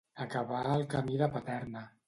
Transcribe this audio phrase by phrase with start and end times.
[0.23, 1.89] Acabar al camí de Paterna.